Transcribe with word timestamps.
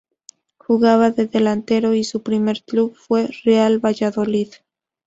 Jugaba 0.57 1.11
de 1.11 1.27
delantero 1.27 1.93
y 1.93 2.03
su 2.03 2.23
primer 2.23 2.63
club 2.63 2.95
fue 2.97 3.29
Real 3.43 3.77
Valladolid. 3.77 4.51